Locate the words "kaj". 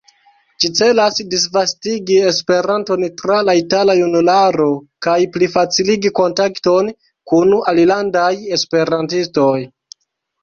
5.07-5.17